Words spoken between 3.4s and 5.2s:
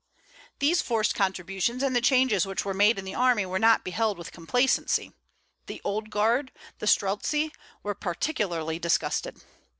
were not beheld with complacency.